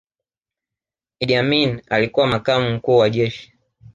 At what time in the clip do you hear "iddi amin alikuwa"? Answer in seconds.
1.19-2.27